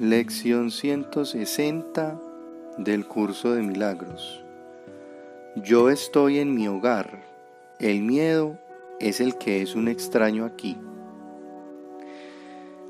Lección 0.00 0.70
160 0.70 2.18
del 2.78 3.06
curso 3.06 3.52
de 3.52 3.60
milagros. 3.60 4.42
Yo 5.56 5.90
estoy 5.90 6.38
en 6.38 6.54
mi 6.54 6.66
hogar. 6.68 7.22
El 7.78 8.00
miedo 8.00 8.58
es 8.98 9.20
el 9.20 9.36
que 9.36 9.60
es 9.60 9.74
un 9.74 9.88
extraño 9.88 10.46
aquí. 10.46 10.78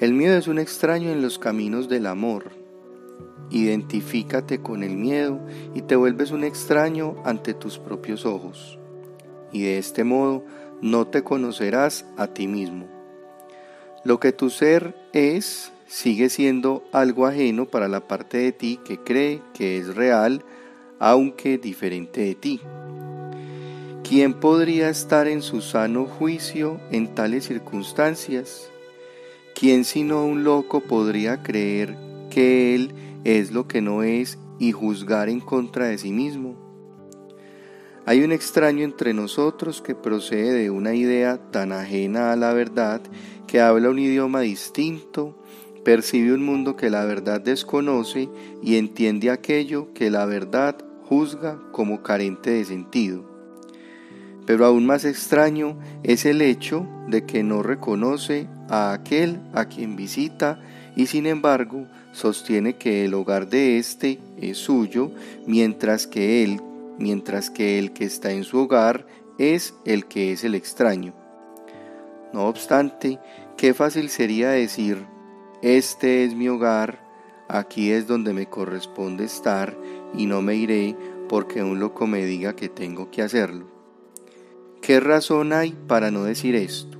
El 0.00 0.14
miedo 0.14 0.38
es 0.38 0.48
un 0.48 0.58
extraño 0.58 1.10
en 1.10 1.20
los 1.20 1.38
caminos 1.38 1.90
del 1.90 2.06
amor. 2.06 2.52
Identifícate 3.50 4.62
con 4.62 4.82
el 4.82 4.96
miedo 4.96 5.40
y 5.74 5.82
te 5.82 5.96
vuelves 5.96 6.30
un 6.30 6.42
extraño 6.42 7.16
ante 7.26 7.52
tus 7.52 7.78
propios 7.78 8.24
ojos. 8.24 8.78
Y 9.52 9.64
de 9.64 9.76
este 9.76 10.04
modo 10.04 10.42
no 10.80 11.06
te 11.06 11.22
conocerás 11.22 12.06
a 12.16 12.28
ti 12.28 12.46
mismo. 12.46 12.86
Lo 14.04 14.18
que 14.20 14.32
tu 14.32 14.48
ser 14.48 14.96
es 15.12 15.70
sigue 15.94 16.28
siendo 16.28 16.82
algo 16.90 17.24
ajeno 17.24 17.66
para 17.66 17.86
la 17.86 18.08
parte 18.08 18.38
de 18.38 18.50
ti 18.50 18.80
que 18.84 18.98
cree 18.98 19.40
que 19.54 19.78
es 19.78 19.94
real, 19.94 20.44
aunque 20.98 21.56
diferente 21.56 22.22
de 22.22 22.34
ti. 22.34 22.60
¿Quién 24.02 24.34
podría 24.34 24.88
estar 24.88 25.28
en 25.28 25.40
su 25.40 25.60
sano 25.60 26.06
juicio 26.06 26.80
en 26.90 27.14
tales 27.14 27.44
circunstancias? 27.44 28.72
¿Quién 29.54 29.84
sino 29.84 30.24
un 30.26 30.42
loco 30.42 30.80
podría 30.80 31.44
creer 31.44 31.96
que 32.28 32.74
él 32.74 32.92
es 33.22 33.52
lo 33.52 33.68
que 33.68 33.80
no 33.80 34.02
es 34.02 34.36
y 34.58 34.72
juzgar 34.72 35.28
en 35.28 35.38
contra 35.38 35.86
de 35.86 35.98
sí 35.98 36.10
mismo? 36.10 36.56
Hay 38.04 38.24
un 38.24 38.32
extraño 38.32 38.82
entre 38.84 39.14
nosotros 39.14 39.80
que 39.80 39.94
procede 39.94 40.52
de 40.54 40.70
una 40.70 40.94
idea 40.94 41.38
tan 41.52 41.70
ajena 41.70 42.32
a 42.32 42.36
la 42.36 42.52
verdad 42.52 43.00
que 43.46 43.60
habla 43.60 43.90
un 43.90 44.00
idioma 44.00 44.40
distinto, 44.40 45.36
percibe 45.84 46.32
un 46.32 46.44
mundo 46.44 46.76
que 46.76 46.90
la 46.90 47.04
verdad 47.04 47.40
desconoce 47.40 48.28
y 48.62 48.76
entiende 48.76 49.30
aquello 49.30 49.92
que 49.92 50.10
la 50.10 50.24
verdad 50.24 50.76
juzga 51.04 51.58
como 51.72 52.02
carente 52.02 52.50
de 52.50 52.64
sentido. 52.64 53.24
Pero 54.46 54.66
aún 54.66 54.86
más 54.86 55.04
extraño 55.04 55.78
es 56.02 56.24
el 56.26 56.42
hecho 56.42 56.86
de 57.08 57.24
que 57.24 57.42
no 57.42 57.62
reconoce 57.62 58.48
a 58.68 58.92
aquel 58.92 59.40
a 59.52 59.66
quien 59.66 59.96
visita 59.96 60.60
y 60.96 61.06
sin 61.06 61.26
embargo 61.26 61.86
sostiene 62.12 62.76
que 62.76 63.04
el 63.04 63.14
hogar 63.14 63.48
de 63.48 63.78
éste 63.78 64.18
es 64.40 64.58
suyo, 64.58 65.10
mientras 65.46 66.06
que 66.06 66.44
él, 66.44 66.60
mientras 66.98 67.50
que 67.50 67.78
el 67.78 67.92
que 67.92 68.04
está 68.04 68.32
en 68.32 68.44
su 68.44 68.58
hogar 68.58 69.06
es 69.38 69.74
el 69.84 70.06
que 70.06 70.32
es 70.32 70.44
el 70.44 70.54
extraño. 70.54 71.12
No 72.32 72.46
obstante, 72.46 73.18
qué 73.56 73.74
fácil 73.74 74.08
sería 74.08 74.50
decir, 74.50 75.04
este 75.64 76.24
es 76.24 76.34
mi 76.34 76.46
hogar, 76.46 77.00
aquí 77.48 77.90
es 77.90 78.06
donde 78.06 78.34
me 78.34 78.50
corresponde 78.50 79.24
estar 79.24 79.74
y 80.12 80.26
no 80.26 80.42
me 80.42 80.56
iré 80.56 80.94
porque 81.26 81.62
un 81.62 81.80
loco 81.80 82.06
me 82.06 82.26
diga 82.26 82.54
que 82.54 82.68
tengo 82.68 83.10
que 83.10 83.22
hacerlo. 83.22 83.66
¿Qué 84.82 85.00
razón 85.00 85.54
hay 85.54 85.72
para 85.88 86.10
no 86.10 86.24
decir 86.24 86.54
esto? 86.54 86.98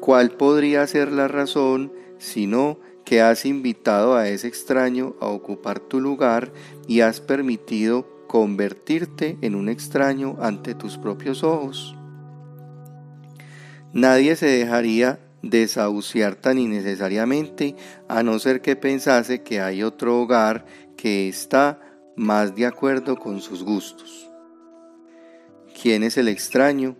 ¿Cuál 0.00 0.32
podría 0.32 0.86
ser 0.86 1.10
la 1.12 1.28
razón 1.28 1.94
sino 2.18 2.78
que 3.06 3.22
has 3.22 3.46
invitado 3.46 4.16
a 4.16 4.28
ese 4.28 4.48
extraño 4.48 5.16
a 5.18 5.28
ocupar 5.28 5.80
tu 5.80 5.98
lugar 5.98 6.52
y 6.86 7.00
has 7.00 7.22
permitido 7.22 8.26
convertirte 8.26 9.38
en 9.40 9.54
un 9.54 9.70
extraño 9.70 10.36
ante 10.42 10.74
tus 10.74 10.98
propios 10.98 11.42
ojos? 11.42 11.96
Nadie 13.94 14.36
se 14.36 14.46
dejaría 14.46 15.20
desahuciar 15.42 16.36
tan 16.36 16.58
innecesariamente 16.58 17.76
a 18.08 18.22
no 18.22 18.38
ser 18.38 18.62
que 18.62 18.76
pensase 18.76 19.42
que 19.42 19.60
hay 19.60 19.82
otro 19.82 20.20
hogar 20.20 20.64
que 20.96 21.28
está 21.28 21.80
más 22.16 22.54
de 22.54 22.66
acuerdo 22.66 23.16
con 23.16 23.40
sus 23.40 23.62
gustos. 23.62 24.30
¿Quién 25.80 26.02
es 26.02 26.16
el 26.16 26.28
extraño? 26.28 26.96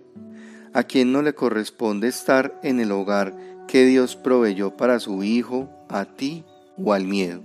¿A 0.73 0.83
quién 0.83 1.13
no 1.13 1.23
le 1.23 1.35
corresponde 1.35 2.09
estar 2.09 2.59
en 2.63 2.81
el 2.81 2.91
hogar 2.91 3.37
que 3.69 3.85
Dios 3.85 4.17
proveyó 4.17 4.77
para 4.77 4.99
su 4.99 5.23
Hijo, 5.23 5.71
a 5.89 6.05
ti 6.05 6.45
o 6.83 6.93
al 6.93 7.05
miedo? 7.05 7.43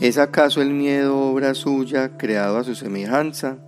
¿Es 0.00 0.18
acaso 0.18 0.62
el 0.62 0.70
miedo 0.70 1.18
obra 1.18 1.54
suya, 1.54 2.16
creado 2.16 2.58
a 2.58 2.64
su 2.64 2.74
semejanza? 2.74 3.58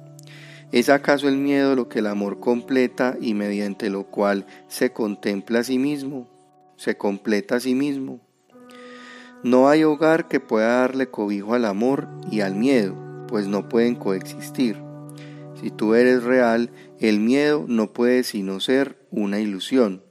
¿Es 0.72 0.88
acaso 0.88 1.28
el 1.28 1.36
miedo 1.36 1.76
lo 1.76 1.88
que 1.88 2.00
el 2.00 2.06
amor 2.06 2.40
completa 2.40 3.16
y 3.20 3.34
mediante 3.34 3.88
lo 3.88 4.04
cual 4.04 4.46
se 4.68 4.92
contempla 4.92 5.60
a 5.60 5.64
sí 5.64 5.78
mismo, 5.78 6.28
se 6.76 6.96
completa 6.96 7.56
a 7.56 7.60
sí 7.60 7.74
mismo? 7.74 8.20
No 9.44 9.68
hay 9.68 9.84
hogar 9.84 10.26
que 10.26 10.40
pueda 10.40 10.80
darle 10.80 11.08
cobijo 11.08 11.54
al 11.54 11.66
amor 11.66 12.08
y 12.30 12.40
al 12.40 12.56
miedo, 12.56 12.96
pues 13.28 13.46
no 13.46 13.68
pueden 13.68 13.94
coexistir. 13.94 14.76
Si 15.60 15.70
tú 15.70 15.94
eres 15.94 16.24
real, 16.24 16.70
el 17.00 17.20
miedo 17.20 17.64
no 17.68 17.92
puede 17.92 18.24
sino 18.24 18.58
ser 18.60 18.98
una 19.10 19.38
ilusión. 19.38 20.02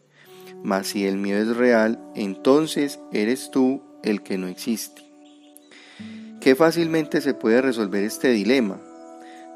Mas 0.64 0.88
si 0.88 1.06
el 1.06 1.18
miedo 1.18 1.42
es 1.42 1.58
real, 1.58 2.00
entonces 2.16 3.00
eres 3.12 3.52
tú 3.52 3.84
el 4.04 4.24
que 4.24 4.38
no 4.38 4.48
existe. 4.48 5.04
Qué 6.40 6.56
fácilmente 6.56 7.22
se 7.22 7.34
puede 7.34 7.62
resolver 7.62 8.04
este 8.04 8.30
dilema. 8.30 8.80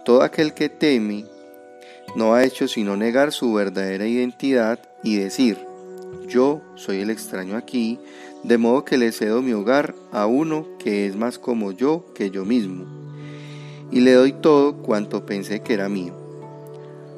Todo 0.09 0.23
aquel 0.23 0.55
que 0.55 0.69
teme 0.69 1.23
no 2.15 2.33
ha 2.33 2.43
hecho 2.43 2.67
sino 2.67 2.97
negar 2.97 3.31
su 3.31 3.53
verdadera 3.53 4.07
identidad 4.07 4.79
y 5.03 5.17
decir, 5.17 5.59
yo 6.27 6.61
soy 6.73 7.01
el 7.01 7.11
extraño 7.11 7.55
aquí, 7.55 7.99
de 8.41 8.57
modo 8.57 8.83
que 8.85 8.97
le 8.97 9.11
cedo 9.11 9.43
mi 9.43 9.53
hogar 9.53 9.93
a 10.11 10.25
uno 10.25 10.65
que 10.79 11.05
es 11.05 11.15
más 11.15 11.37
como 11.37 11.71
yo 11.71 12.11
que 12.15 12.31
yo 12.31 12.43
mismo, 12.43 12.87
y 13.91 13.99
le 13.99 14.13
doy 14.13 14.33
todo 14.33 14.81
cuanto 14.81 15.27
pensé 15.27 15.61
que 15.61 15.75
era 15.75 15.89
mío. 15.89 16.15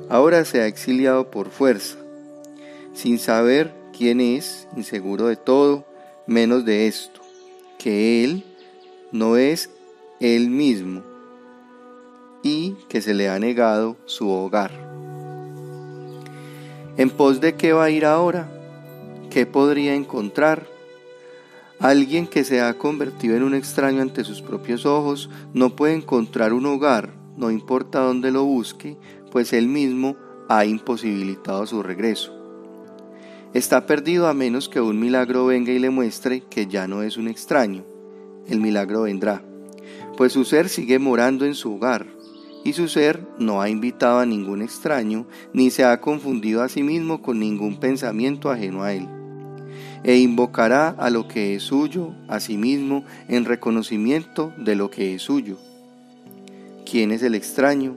Ahora 0.09 0.44
se 0.44 0.59
ha 0.59 0.68
exiliado 0.68 1.31
por 1.31 1.50
fuerza, 1.50 1.96
sin 2.94 3.19
saber 3.19 3.73
quién 3.97 4.19
es, 4.19 4.68
inseguro 4.75 5.28
de 5.28 5.38
todo, 5.38 5.85
menos 6.28 6.66
de 6.66 6.88
esto, 6.88 7.22
que 7.79 8.25
él 8.25 8.44
no 9.13 9.38
es 9.38 9.69
él 10.19 10.50
mismo 10.50 11.09
y 12.44 12.74
que 12.90 13.02
se 13.02 13.13
le 13.13 13.29
ha 13.29 13.40
negado 13.40 13.97
su 14.06 14.29
hogar. 14.29 14.72
¿En 16.97 17.09
pos 17.09 17.41
de 17.41 17.56
qué 17.56 17.74
va 17.74 17.85
a 17.85 17.90
ir 17.90 18.06
ahora? 18.06 18.50
¿Qué 19.29 19.46
podría 19.46 19.96
encontrar? 19.96 20.68
Alguien 21.79 22.28
que 22.28 22.44
se 22.44 22.62
ha 22.62 22.78
convertido 22.78 23.35
en 23.35 23.44
un 23.44 23.56
extraño 23.56 24.02
ante 24.02 24.24
sus 24.24 24.41
propios 24.41 24.85
ojos 24.85 25.29
no 25.53 25.75
puede 25.75 25.96
encontrar 25.96 26.53
un 26.53 26.66
hogar, 26.68 27.13
no 27.38 27.50
importa 27.50 28.02
dónde 28.02 28.29
lo 28.29 28.44
busque, 28.44 28.97
pues 29.31 29.52
él 29.53 29.68
mismo 29.68 30.16
ha 30.47 30.66
imposibilitado 30.66 31.66
su 31.66 31.81
regreso. 31.81 32.38
Está 33.53 33.85
perdido 33.85 34.28
a 34.28 34.34
menos 34.34 34.69
que 34.69 34.79
un 34.79 35.00
milagro 35.00 35.46
venga 35.46 35.72
y 35.72 35.79
le 35.79 35.90
muestre 35.90 36.44
que 36.50 36.68
ya 36.68 36.88
no 36.88 37.02
es 37.02 37.18
un 37.18 37.28
extraño. 37.28 37.84
El 38.47 38.62
milagro 38.62 39.03
vendrá, 39.03 39.41
pues 40.18 40.34
su 40.34 40.46
ser 40.46 40.69
sigue 40.69 41.00
morando 41.00 41.46
en 41.46 41.56
su 41.56 41.75
hogar, 41.75 42.06
y 42.63 42.73
su 42.73 42.88
ser 42.88 43.25
no 43.39 43.61
ha 43.61 43.69
invitado 43.69 44.19
a 44.19 44.25
ningún 44.25 44.61
extraño, 44.61 45.25
ni 45.53 45.72
se 45.72 45.83
ha 45.83 45.99
confundido 45.99 46.61
a 46.61 46.69
sí 46.69 46.83
mismo 46.83 47.22
con 47.22 47.39
ningún 47.39 47.79
pensamiento 47.79 48.51
ajeno 48.51 48.83
a 48.83 48.94
él, 48.94 49.07
e 50.03 50.17
invocará 50.17 50.89
a 50.89 51.09
lo 51.09 51.27
que 51.27 51.55
es 51.55 51.63
suyo 51.63 52.13
a 52.27 52.39
sí 52.39 52.57
mismo 52.57 53.03
en 53.27 53.45
reconocimiento 53.45 54.53
de 54.57 54.75
lo 54.75 54.89
que 54.91 55.16
es 55.16 55.23
suyo. 55.23 55.57
¿Quién 56.89 57.11
es 57.11 57.23
el 57.23 57.35
extraño? 57.35 57.95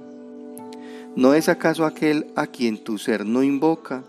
¿No 1.17 1.35
es 1.35 1.49
acaso 1.49 1.85
aquel 1.85 2.27
a 2.37 2.47
quien 2.47 2.79
tu 2.79 2.99
ser 2.99 3.27
no 3.27 3.43
invoca? 3.43 4.03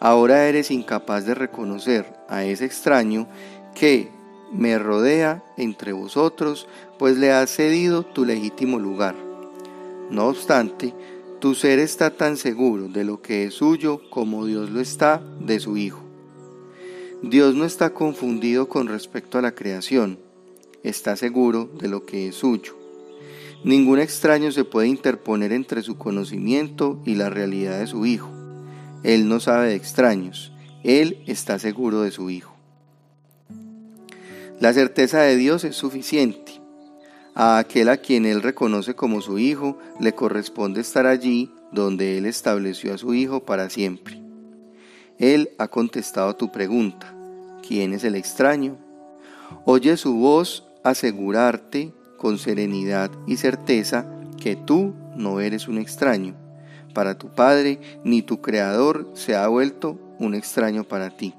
Ahora 0.00 0.48
eres 0.48 0.70
incapaz 0.70 1.26
de 1.26 1.34
reconocer 1.34 2.06
a 2.28 2.44
ese 2.44 2.64
extraño 2.64 3.28
que 3.74 4.08
me 4.52 4.78
rodea 4.78 5.42
entre 5.56 5.92
vosotros, 5.92 6.66
pues 6.98 7.16
le 7.16 7.32
has 7.32 7.50
cedido 7.50 8.02
tu 8.02 8.24
legítimo 8.24 8.78
lugar 8.78 9.31
no 10.12 10.26
obstante, 10.26 10.94
tu 11.40 11.54
ser 11.54 11.78
está 11.78 12.10
tan 12.16 12.36
seguro 12.36 12.88
de 12.88 13.02
lo 13.02 13.22
que 13.22 13.44
es 13.44 13.54
suyo 13.54 14.02
como 14.10 14.46
Dios 14.46 14.70
lo 14.70 14.80
está 14.80 15.22
de 15.40 15.58
su 15.58 15.76
Hijo. 15.76 16.02
Dios 17.22 17.54
no 17.54 17.64
está 17.64 17.94
confundido 17.94 18.68
con 18.68 18.88
respecto 18.88 19.38
a 19.38 19.42
la 19.42 19.54
creación, 19.54 20.18
está 20.82 21.16
seguro 21.16 21.70
de 21.80 21.88
lo 21.88 22.04
que 22.04 22.28
es 22.28 22.34
suyo. 22.36 22.76
Ningún 23.64 24.00
extraño 24.00 24.52
se 24.52 24.64
puede 24.64 24.88
interponer 24.88 25.52
entre 25.52 25.82
su 25.82 25.96
conocimiento 25.96 27.00
y 27.06 27.14
la 27.14 27.30
realidad 27.30 27.78
de 27.78 27.86
su 27.86 28.04
Hijo. 28.06 28.28
Él 29.04 29.28
no 29.28 29.40
sabe 29.40 29.68
de 29.68 29.76
extraños, 29.76 30.52
Él 30.84 31.22
está 31.26 31.58
seguro 31.58 32.02
de 32.02 32.10
su 32.10 32.28
Hijo. 32.28 32.54
La 34.60 34.72
certeza 34.72 35.22
de 35.22 35.36
Dios 35.36 35.64
es 35.64 35.74
suficiente. 35.74 36.51
A 37.34 37.58
aquel 37.58 37.88
a 37.88 37.96
quien 37.96 38.26
él 38.26 38.42
reconoce 38.42 38.94
como 38.94 39.20
su 39.20 39.38
hijo 39.38 39.78
le 39.98 40.14
corresponde 40.14 40.80
estar 40.80 41.06
allí 41.06 41.50
donde 41.72 42.18
él 42.18 42.26
estableció 42.26 42.92
a 42.92 42.98
su 42.98 43.14
hijo 43.14 43.40
para 43.44 43.70
siempre. 43.70 44.20
Él 45.18 45.50
ha 45.58 45.68
contestado 45.68 46.36
tu 46.36 46.52
pregunta, 46.52 47.14
¿quién 47.66 47.94
es 47.94 48.04
el 48.04 48.16
extraño? 48.16 48.76
Oye 49.64 49.96
su 49.96 50.14
voz 50.14 50.64
asegurarte 50.84 51.92
con 52.18 52.38
serenidad 52.38 53.10
y 53.26 53.36
certeza 53.36 54.06
que 54.40 54.56
tú 54.56 54.94
no 55.16 55.40
eres 55.40 55.68
un 55.68 55.78
extraño 55.78 56.34
para 56.92 57.16
tu 57.16 57.28
Padre, 57.28 57.80
ni 58.04 58.22
tu 58.22 58.40
Creador 58.40 59.10
se 59.14 59.34
ha 59.34 59.46
vuelto 59.48 59.98
un 60.18 60.34
extraño 60.34 60.84
para 60.84 61.10
ti. 61.10 61.34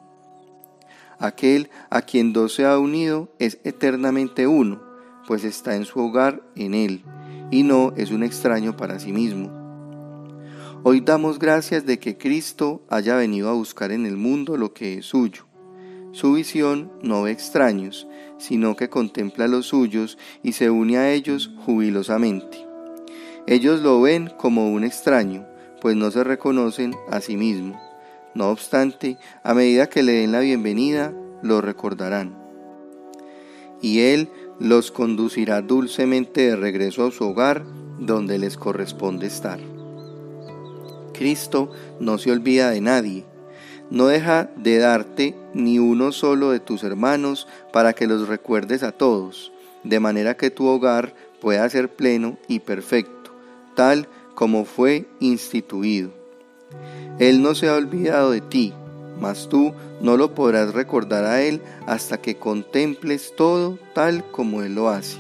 Aquel 1.20 1.70
a 1.90 2.02
quien 2.02 2.34
Dios 2.34 2.56
se 2.56 2.66
ha 2.66 2.78
unido 2.80 3.30
es 3.40 3.60
eternamente 3.64 4.48
uno, 4.48 4.82
pues 5.28 5.44
está 5.44 5.76
en 5.76 5.86
su 5.86 6.00
hogar 6.00 6.42
en 6.56 6.74
Él, 6.74 7.04
y 7.52 7.64
no 7.64 7.94
es 7.96 8.12
un 8.12 8.24
extraño 8.24 8.76
para 8.76 9.00
sí 9.00 9.12
mismo. 9.12 9.52
Hoy 10.84 11.00
damos 11.00 11.40
gracias 11.40 11.86
de 11.86 11.98
que 11.98 12.18
Cristo 12.18 12.84
haya 12.90 13.16
venido 13.16 13.50
a 13.50 13.54
buscar 13.54 13.92
en 13.92 14.06
el 14.06 14.18
mundo 14.18 14.58
lo 14.58 14.74
que 14.74 14.96
es 14.96 15.06
suyo. 15.06 15.46
Su 16.12 16.34
visión 16.34 16.92
no 17.02 17.24
ve 17.24 17.32
extraños, 17.32 18.08
sino 18.38 18.76
que 18.76 18.90
contempla 18.90 19.48
los 19.48 19.68
suyos 19.68 20.18
y 20.44 20.54
se 20.54 20.70
une 20.70 20.98
a 20.98 21.12
ellos 21.12 21.52
jubilosamente. 21.66 22.68
Ellos 23.48 23.82
lo 23.82 24.02
ven 24.02 24.30
como 24.38 24.72
un 24.72 24.84
extraño, 24.84 25.48
pues 25.82 25.96
no 25.96 26.12
se 26.12 26.24
reconocen 26.24 26.94
a 27.10 27.22
sí 27.22 27.38
mismos. 27.38 27.78
No 28.36 28.50
obstante, 28.50 29.18
a 29.44 29.54
medida 29.54 29.88
que 29.88 30.04
le 30.04 30.14
den 30.14 30.32
la 30.32 30.40
bienvenida, 30.40 31.14
lo 31.42 31.62
recordarán. 31.62 32.38
Y 33.82 34.02
Él 34.02 34.30
los 34.60 34.92
conducirá 34.92 35.62
dulcemente 35.62 36.50
de 36.50 36.56
regreso 36.56 37.06
a 37.06 37.12
su 37.12 37.26
hogar, 37.26 37.64
donde 38.00 38.38
les 38.38 38.58
corresponde 38.58 39.28
estar. 39.28 39.60
Cristo 41.14 41.72
no 42.00 42.18
se 42.18 42.32
olvida 42.32 42.72
de 42.72 42.82
nadie, 42.82 43.26
no 43.90 44.08
deja 44.08 44.50
de 44.56 44.78
darte 44.78 45.36
ni 45.54 45.80
uno 45.80 46.12
solo 46.12 46.52
de 46.52 46.60
tus 46.60 46.84
hermanos 46.84 47.48
para 47.72 47.94
que 47.94 48.08
los 48.08 48.28
recuerdes 48.28 48.84
a 48.84 48.92
todos, 48.92 49.52
de 49.84 50.00
manera 50.00 50.36
que 50.36 50.50
tu 50.50 50.66
hogar 50.66 51.14
pueda 51.40 51.70
ser 51.70 51.90
pleno 51.90 52.38
y 52.48 52.60
perfecto, 52.60 53.32
tal 53.76 54.08
como 54.34 54.66
fue 54.66 55.06
instituido. 55.20 56.12
Él 57.20 57.42
no 57.44 57.54
se 57.54 57.70
ha 57.70 57.76
olvidado 57.76 58.32
de 58.32 58.42
ti, 58.42 58.74
mas 59.20 59.50
tú 59.50 59.74
no 60.02 60.18
lo 60.18 60.34
podrás 60.34 60.74
recordar 60.74 61.26
a 61.26 61.42
Él 61.42 61.62
hasta 61.88 62.20
que 62.20 62.38
contemples 62.38 63.34
todo 63.36 63.78
tal 63.94 64.24
como 64.32 64.62
Él 64.64 64.76
lo 64.76 64.90
hace. 64.90 65.18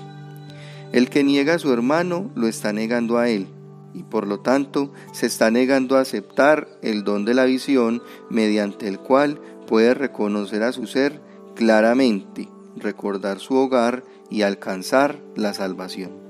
El 0.91 1.09
que 1.09 1.23
niega 1.23 1.55
a 1.55 1.59
su 1.59 1.73
hermano 1.73 2.31
lo 2.35 2.47
está 2.47 2.73
negando 2.73 3.17
a 3.17 3.29
Él, 3.29 3.47
y 3.93 4.03
por 4.03 4.27
lo 4.27 4.39
tanto 4.39 4.91
se 5.11 5.25
está 5.25 5.51
negando 5.51 5.97
a 5.97 6.01
aceptar 6.01 6.67
el 6.81 7.03
don 7.03 7.25
de 7.25 7.33
la 7.33 7.45
visión 7.45 8.01
mediante 8.29 8.87
el 8.87 8.99
cual 8.99 9.39
puede 9.67 9.93
reconocer 9.93 10.63
a 10.63 10.71
su 10.71 10.87
ser 10.87 11.21
claramente, 11.55 12.49
recordar 12.75 13.39
su 13.39 13.55
hogar 13.55 14.03
y 14.29 14.41
alcanzar 14.41 15.19
la 15.35 15.53
salvación. 15.53 16.22